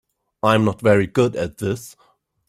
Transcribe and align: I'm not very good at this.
I'm 0.41 0.65
not 0.65 0.81
very 0.81 1.05
good 1.05 1.35
at 1.35 1.59
this. 1.59 1.95